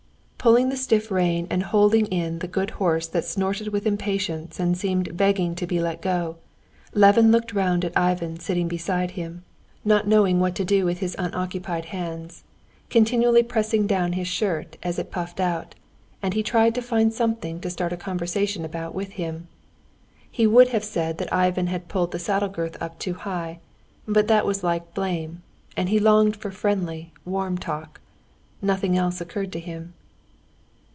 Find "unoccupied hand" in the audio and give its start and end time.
11.19-12.37